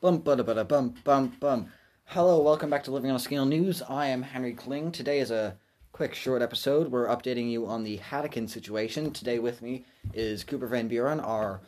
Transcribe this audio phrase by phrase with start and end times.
[0.00, 1.72] Bum bada bada bum bum bum.
[2.04, 3.82] Hello, welcome back to Living on a Scale News.
[3.82, 4.92] I am Henry Kling.
[4.92, 5.56] Today is a
[5.90, 6.92] quick, short episode.
[6.92, 9.10] We're updating you on the Hadouken situation.
[9.10, 11.62] Today with me is Cooper Van Buren, our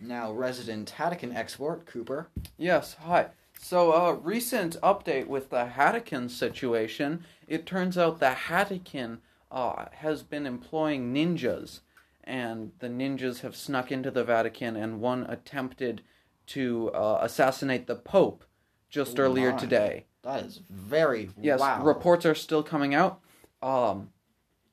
[0.00, 1.84] now resident Hadouken export.
[1.84, 2.28] Cooper.
[2.56, 3.30] Yes, hi.
[3.58, 7.24] So, a uh, recent update with the Hadouken situation.
[7.48, 9.18] It turns out the Hadouken
[9.50, 11.80] uh, has been employing ninjas,
[12.22, 16.02] and the ninjas have snuck into the Vatican, and one attempted
[16.48, 18.44] to uh, assassinate the Pope
[18.90, 19.58] just oh earlier my.
[19.58, 20.04] today.
[20.22, 21.60] That is very yes.
[21.60, 21.84] Wow.
[21.84, 23.20] Reports are still coming out,
[23.62, 24.10] um,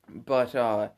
[0.08, 0.88] but uh,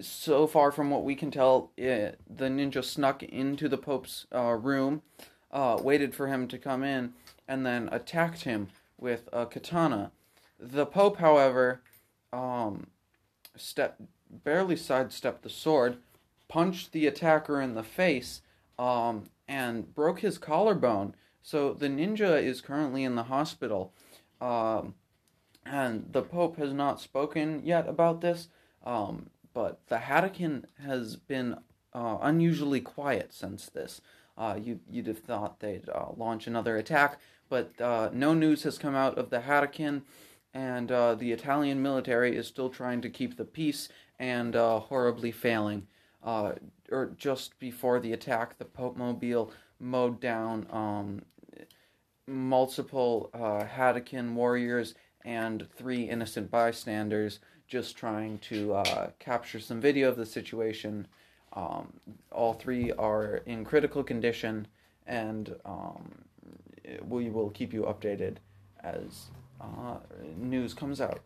[0.00, 4.52] so far from what we can tell, it, the ninja snuck into the Pope's uh,
[4.52, 5.02] room,
[5.50, 7.12] uh, waited for him to come in,
[7.46, 10.12] and then attacked him with a katana.
[10.58, 11.82] The Pope, however,
[12.32, 12.88] um,
[13.56, 13.96] step
[14.30, 15.98] barely sidestepped the sword,
[16.48, 18.42] punched the attacker in the face,
[18.78, 21.12] um, and broke his collarbone.
[21.42, 23.92] So the ninja is currently in the hospital.
[24.40, 24.94] Um,
[25.66, 28.48] and the Pope has not spoken yet about this,
[28.86, 31.56] um, but the Hadouken has been
[31.92, 34.00] uh, unusually quiet since this.
[34.38, 38.78] Uh, you, you'd have thought they'd uh, launch another attack, but uh, no news has
[38.78, 40.02] come out of the Hadouken,
[40.54, 45.32] and uh, the Italian military is still trying to keep the peace and uh, horribly
[45.32, 45.88] failing
[46.22, 46.52] uh,
[46.90, 51.22] or just before the attack, the Pope Mobile mowed down um,
[52.26, 60.08] multiple uh, Hadouken warriors and three innocent bystanders just trying to uh, capture some video
[60.08, 61.06] of the situation.
[61.52, 61.92] Um,
[62.32, 64.66] all three are in critical condition,
[65.06, 66.10] and um,
[67.08, 68.36] we will keep you updated
[68.82, 69.26] as
[69.60, 69.96] uh,
[70.36, 71.20] news comes out.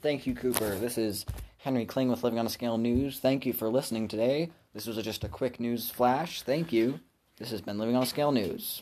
[0.00, 0.76] Thank you, Cooper.
[0.76, 1.26] This is
[1.62, 3.18] Henry Kling with Living on a Scale News.
[3.18, 4.50] Thank you for listening today.
[4.72, 6.40] This was just a quick news flash.
[6.40, 7.00] Thank you.
[7.36, 8.80] This has been Living on a Scale News.